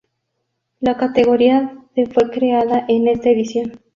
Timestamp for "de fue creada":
1.95-2.83